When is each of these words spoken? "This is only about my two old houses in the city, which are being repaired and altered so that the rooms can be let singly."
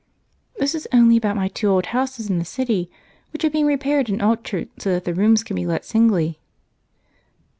"This 0.57 0.73
is 0.73 0.87
only 0.91 1.15
about 1.15 1.35
my 1.35 1.47
two 1.47 1.67
old 1.69 1.85
houses 1.93 2.27
in 2.27 2.39
the 2.39 2.43
city, 2.43 2.89
which 3.31 3.43
are 3.45 3.51
being 3.51 3.67
repaired 3.67 4.09
and 4.09 4.19
altered 4.19 4.67
so 4.79 4.89
that 4.93 5.05
the 5.05 5.13
rooms 5.13 5.43
can 5.43 5.55
be 5.55 5.67
let 5.67 5.85
singly." 5.85 6.39